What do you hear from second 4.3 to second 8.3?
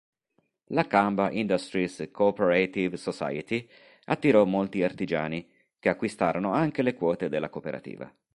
molti artigiani, che acquistarono anche le quote della cooperativa.